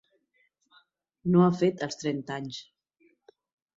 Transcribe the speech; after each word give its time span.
No 1.35 1.43
ha 1.47 1.51
fet 1.59 1.85
els 1.89 2.01
trenta 2.03 2.39
anys. 2.41 2.63